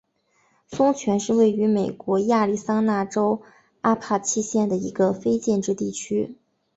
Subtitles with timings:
[0.65, 3.43] 松泉是位于美国亚利桑那州
[3.81, 6.37] 阿帕契县的一个非建制地区。